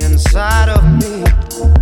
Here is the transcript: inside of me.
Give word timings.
inside 0.00 0.68
of 0.70 0.84
me. 1.00 1.73